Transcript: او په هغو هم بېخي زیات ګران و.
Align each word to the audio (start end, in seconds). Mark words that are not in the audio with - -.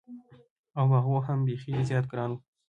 او 0.77 0.83
په 0.91 0.97
هغو 1.03 1.17
هم 1.27 1.39
بېخي 1.47 1.73
زیات 1.89 2.05
ګران 2.11 2.29
و. 2.31 2.37